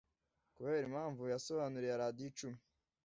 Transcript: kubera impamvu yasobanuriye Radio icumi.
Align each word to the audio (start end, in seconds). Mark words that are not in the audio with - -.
kubera 0.55 0.85
impamvu 0.89 1.21
yasobanuriye 1.33 1.95
Radio 2.01 2.25
icumi. 2.31 2.59